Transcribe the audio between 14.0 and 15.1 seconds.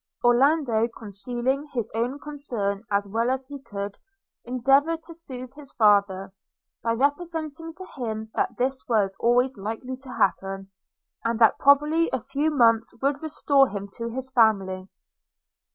his family.